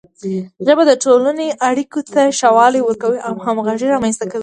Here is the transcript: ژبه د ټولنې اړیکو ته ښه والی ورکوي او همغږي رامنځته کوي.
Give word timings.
ژبه 0.65 0.83
د 0.87 0.91
ټولنې 1.03 1.47
اړیکو 1.69 1.99
ته 2.13 2.21
ښه 2.37 2.49
والی 2.57 2.81
ورکوي 2.83 3.19
او 3.27 3.33
همغږي 3.45 3.87
رامنځته 3.93 4.25
کوي. 4.31 4.39